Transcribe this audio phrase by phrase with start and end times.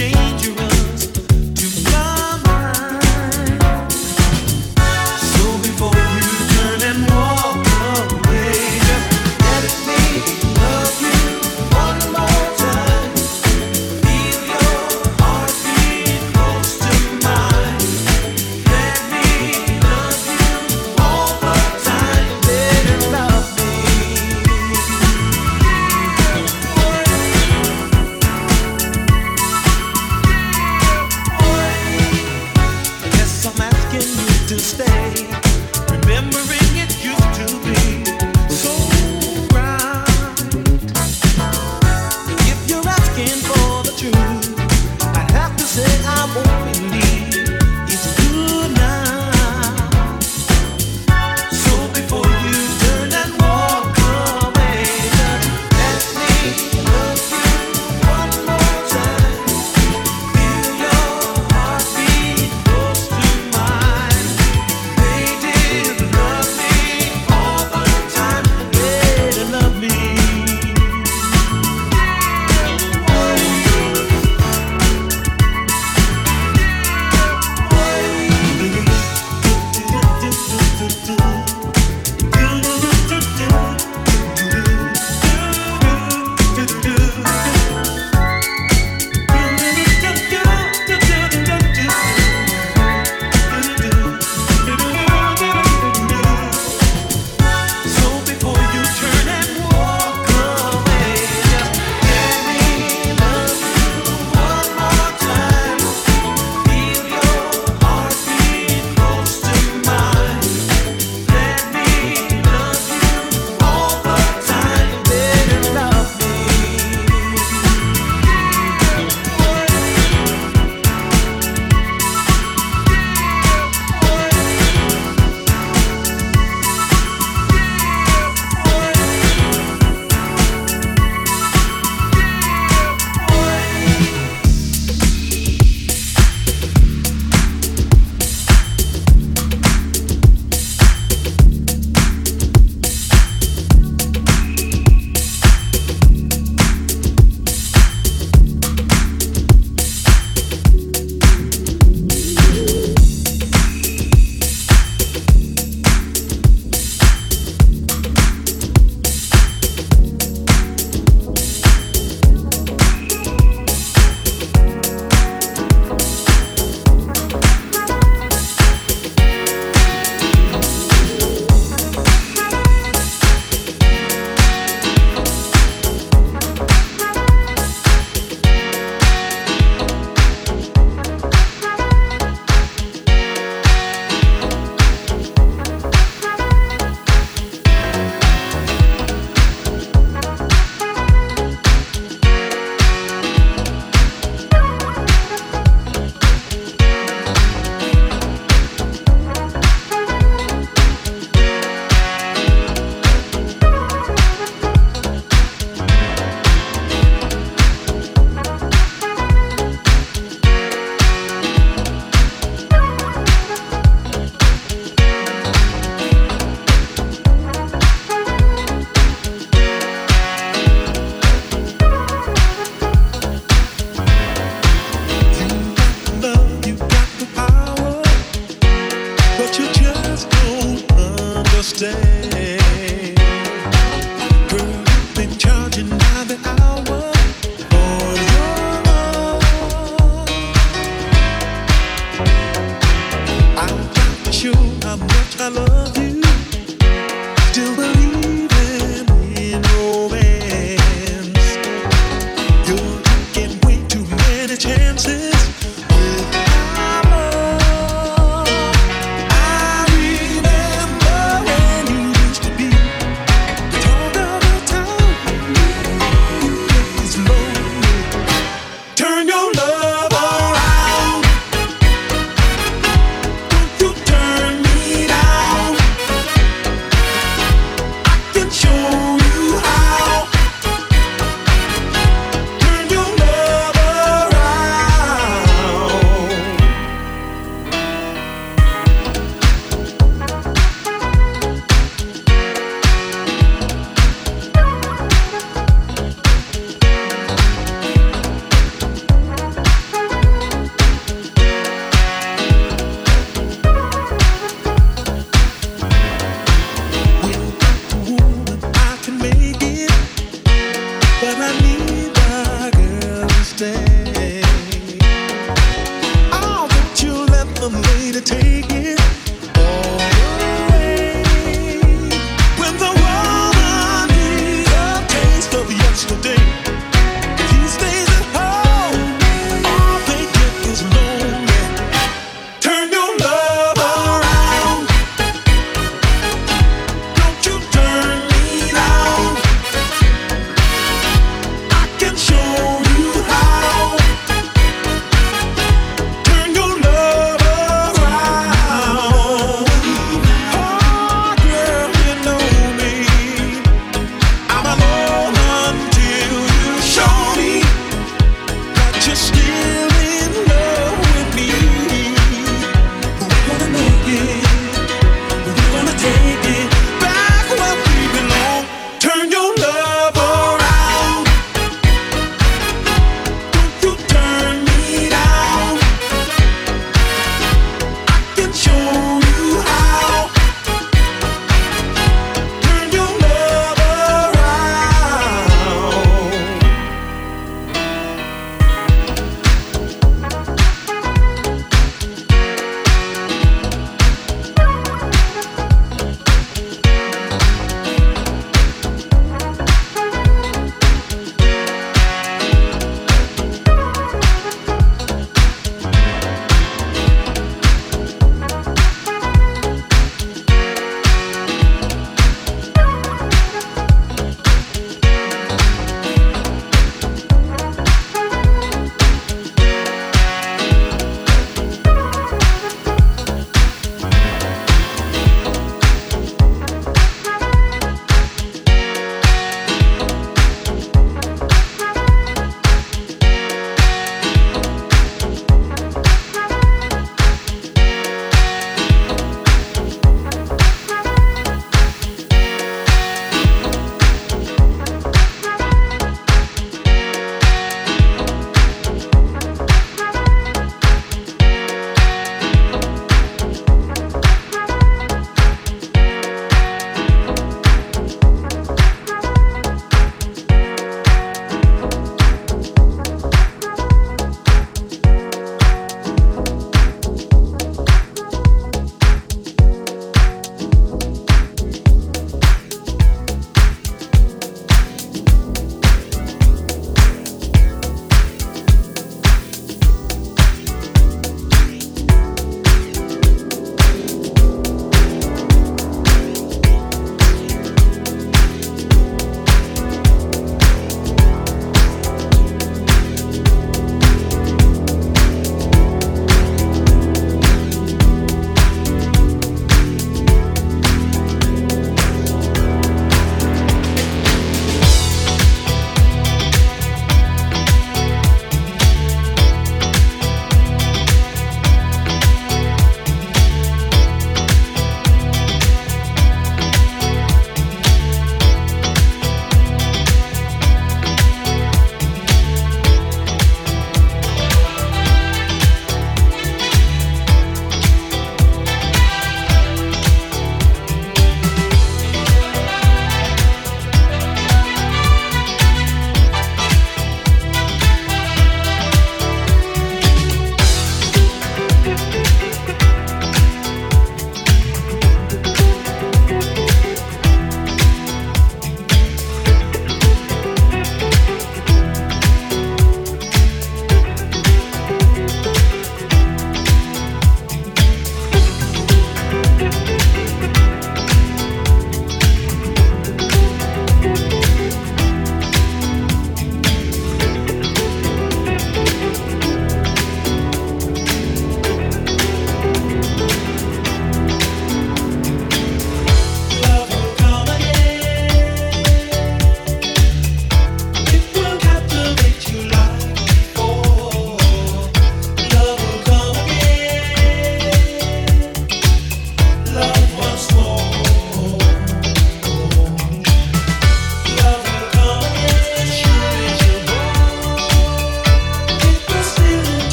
[0.00, 0.69] dangerous.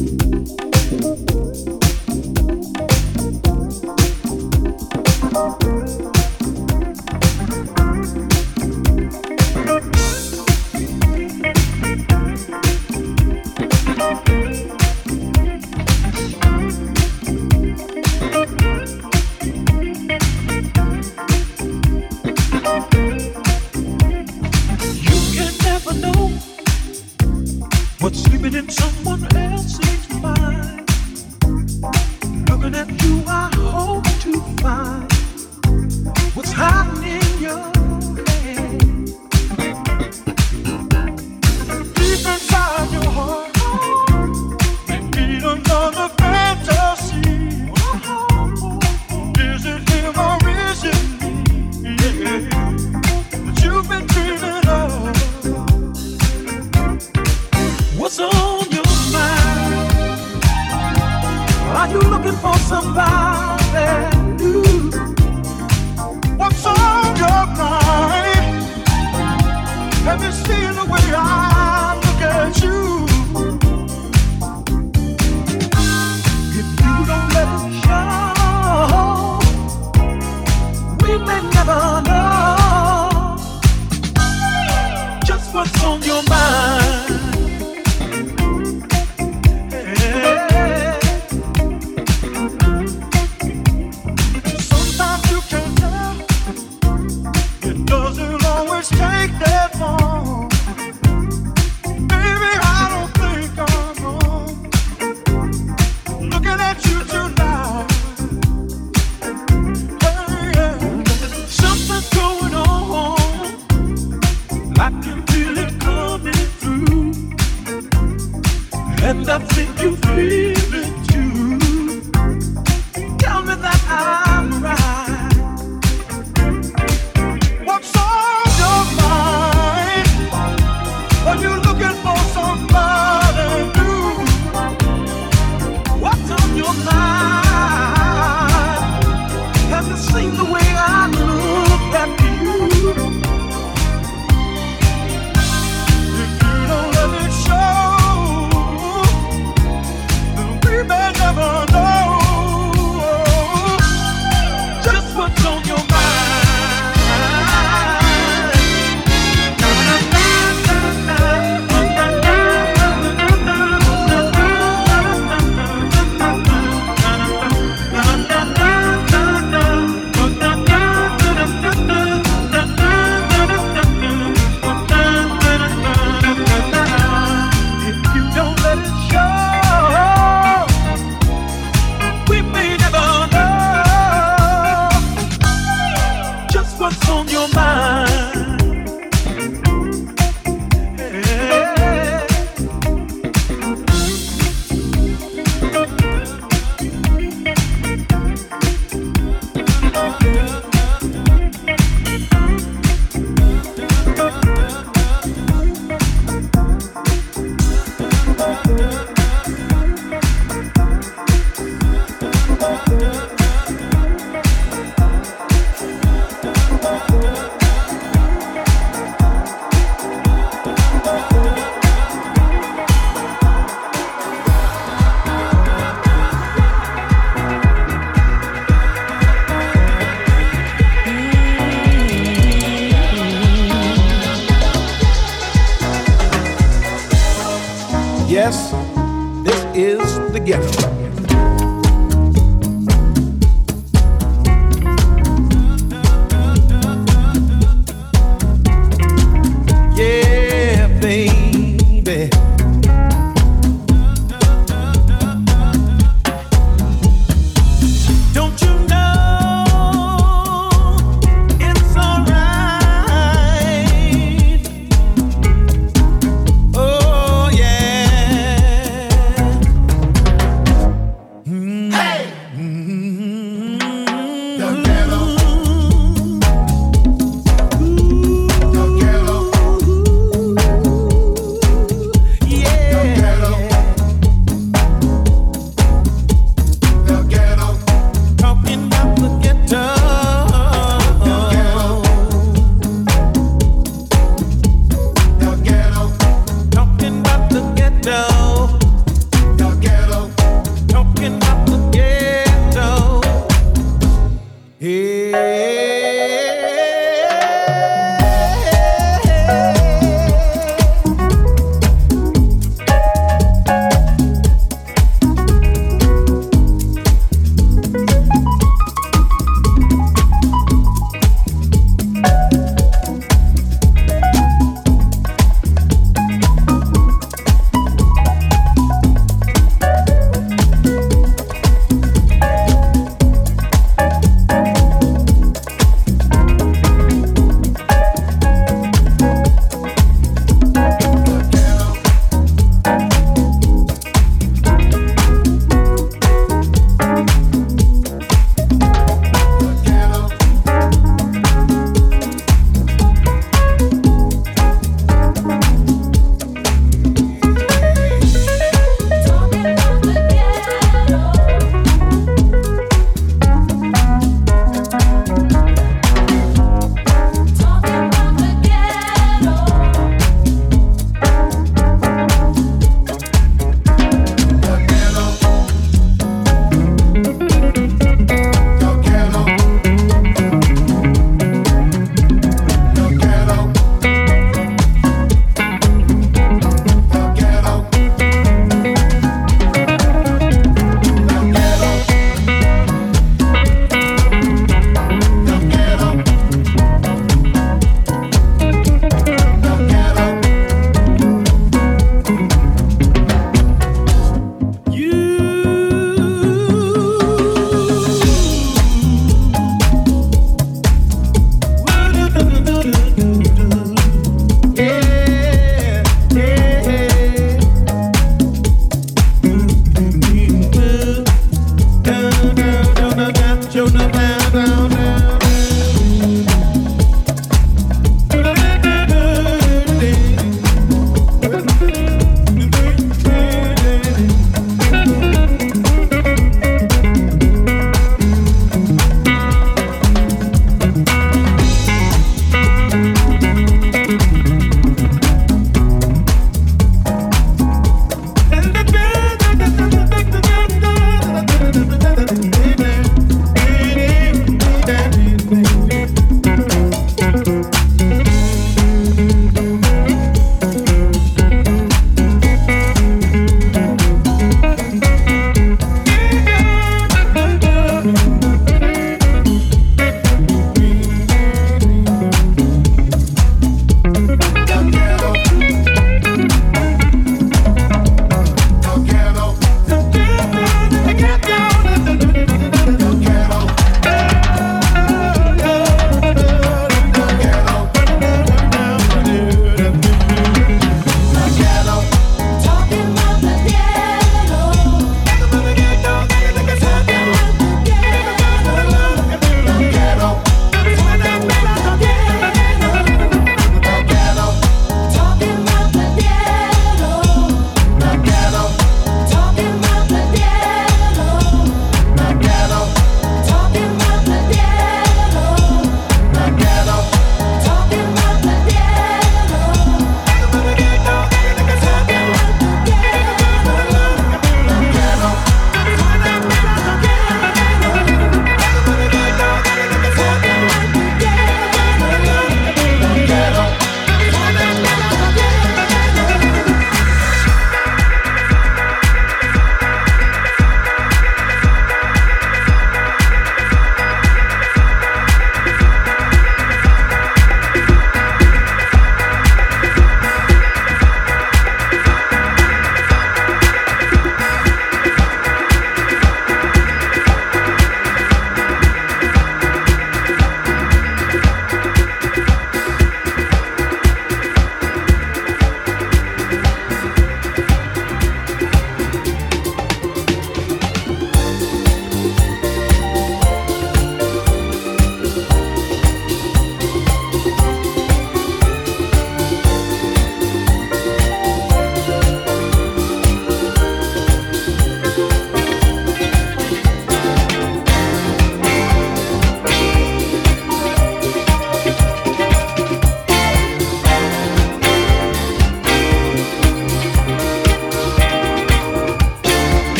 [0.00, 1.79] ます。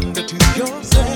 [0.00, 1.09] wonder to yourself.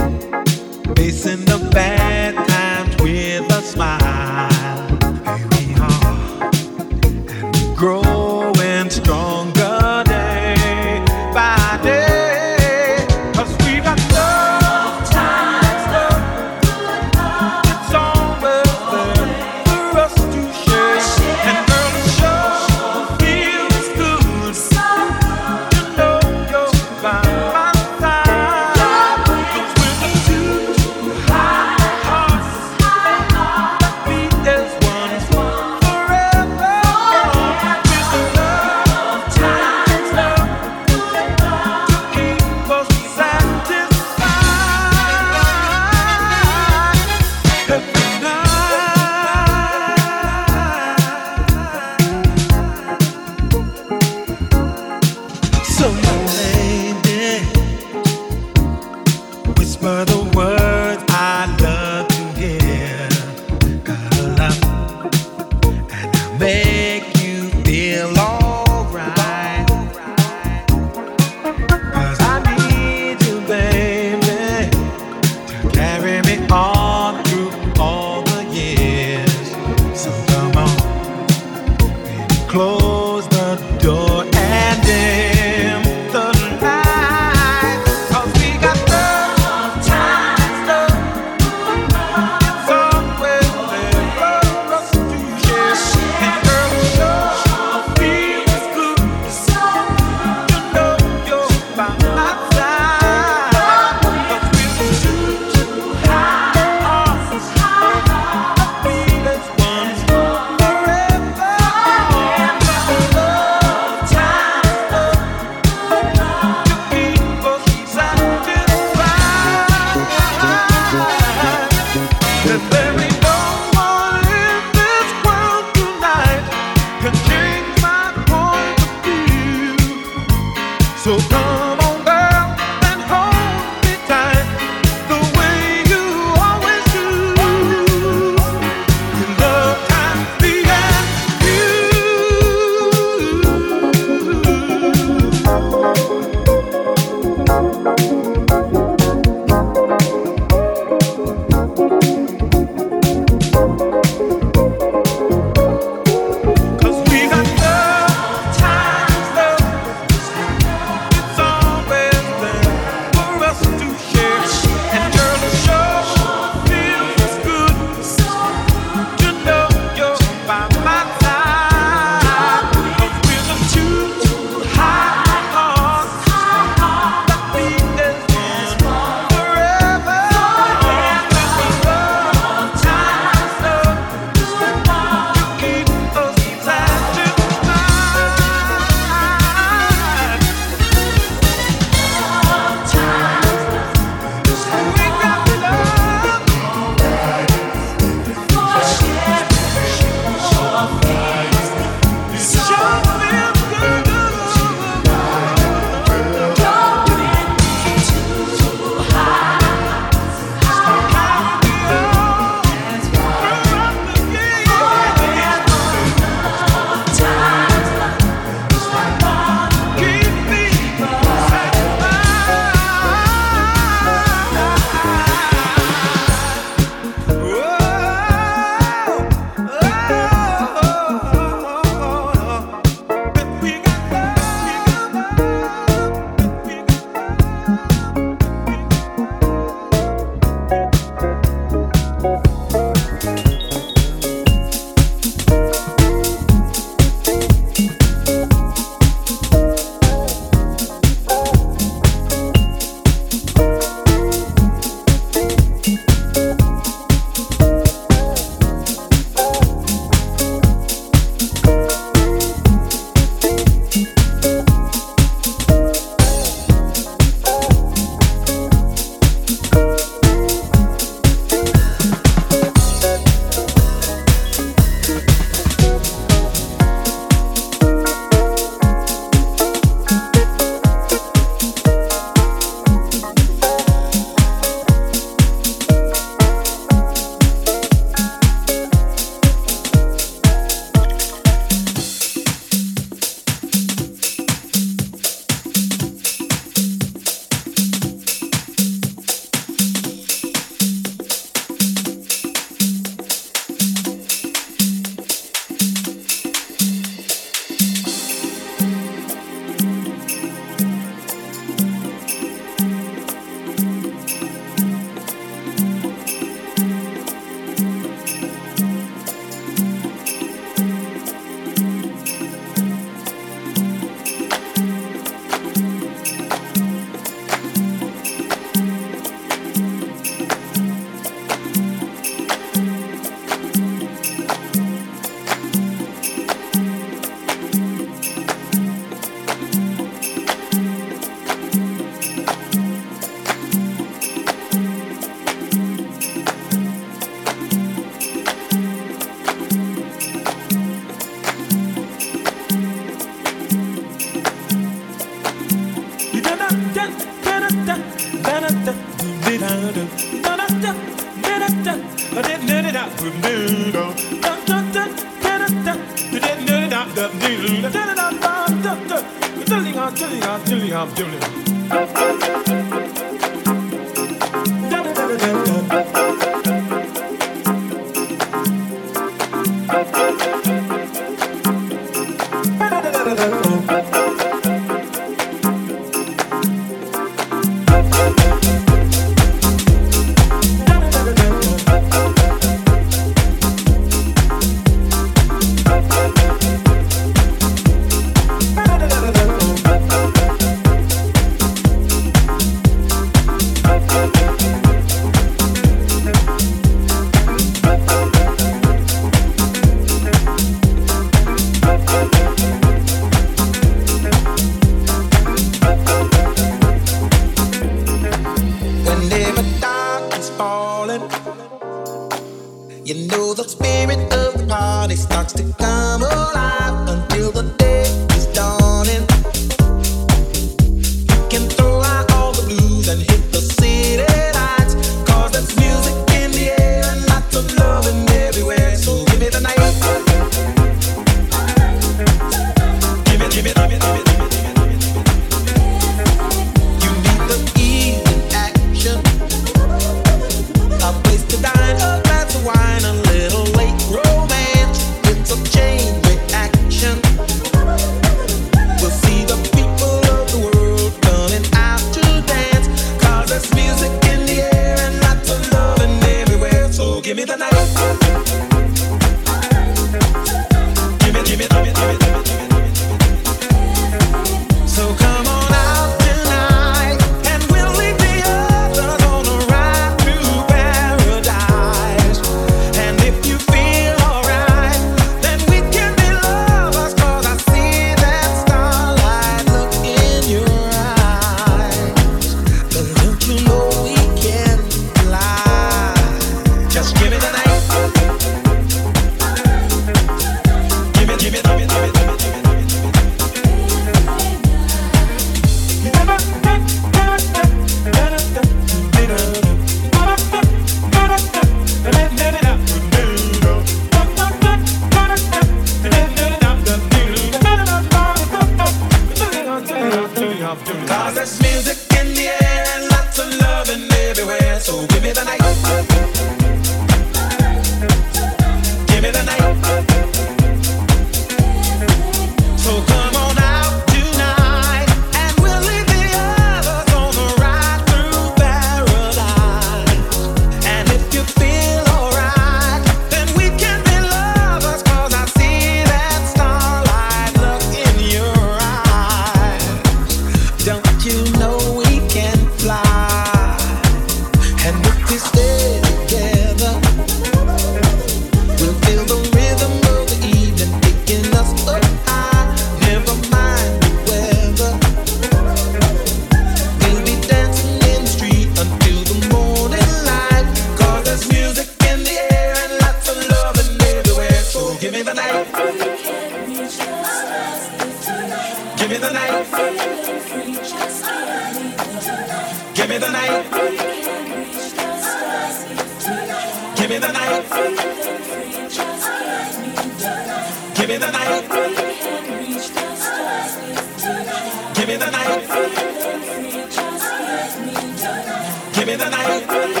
[599.11, 600.00] in the night.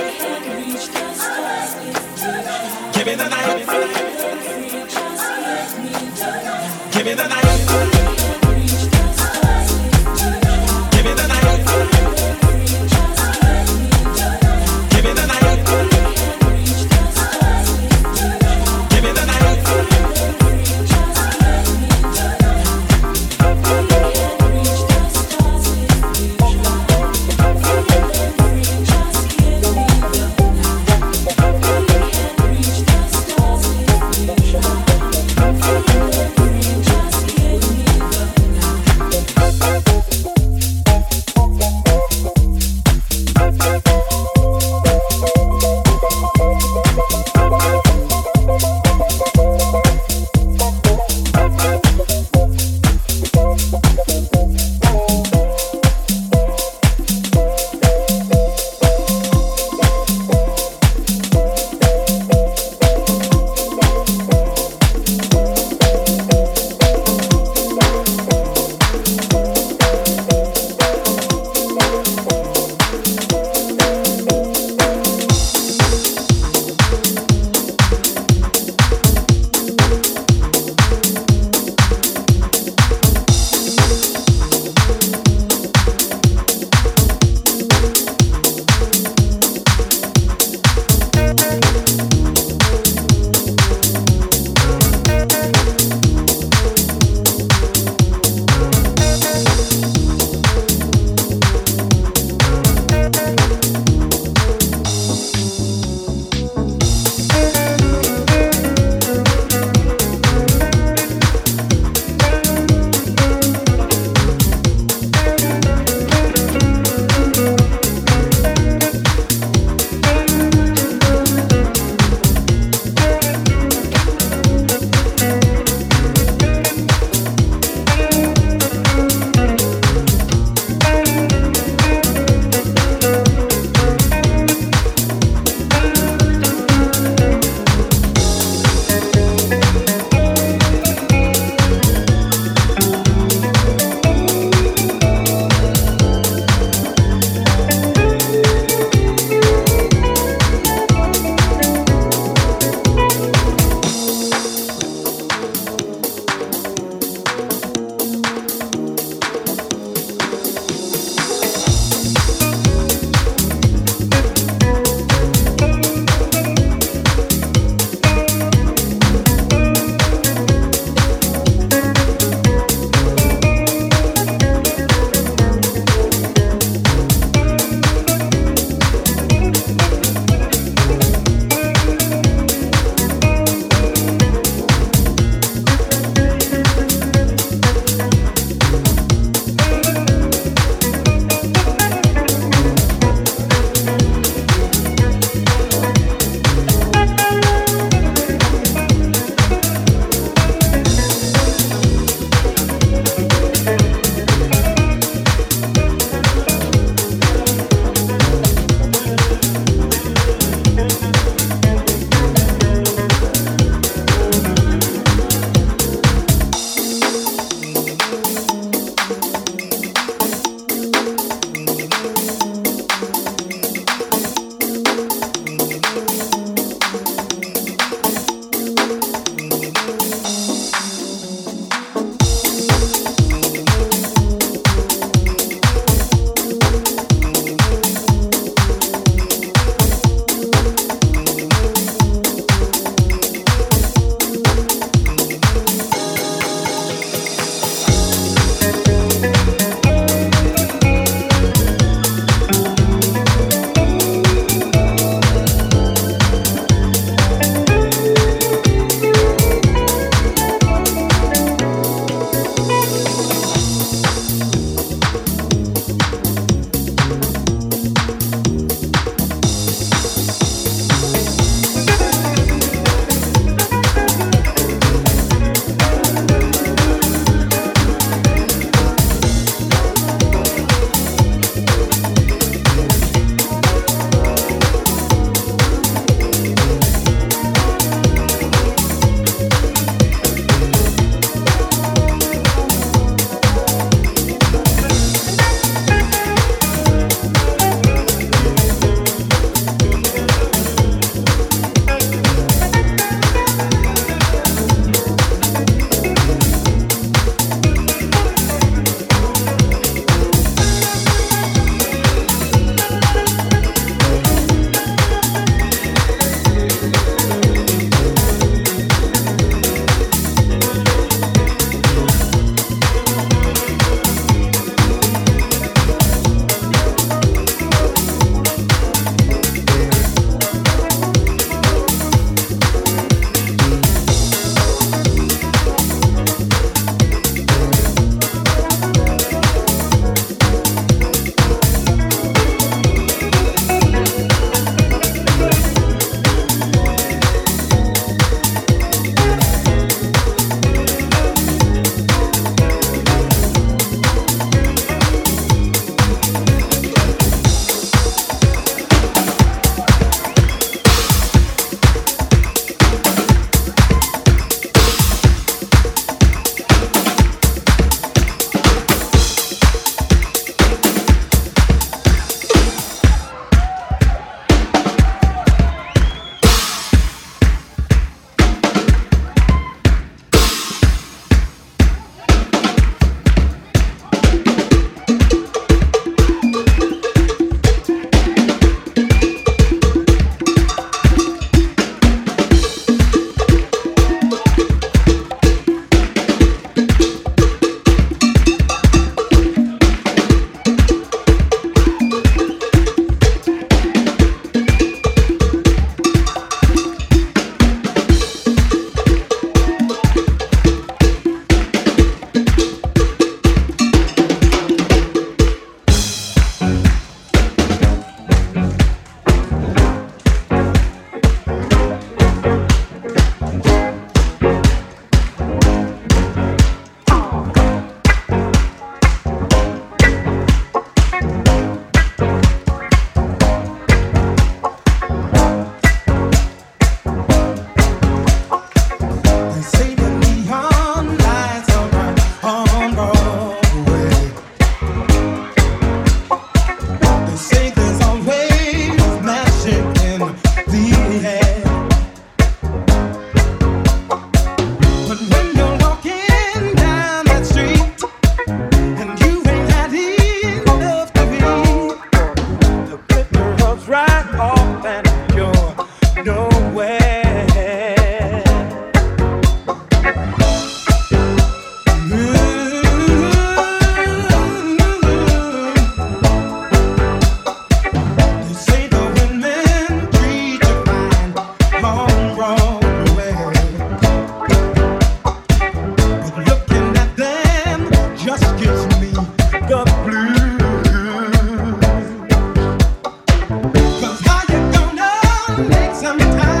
[495.93, 496.60] sometimes.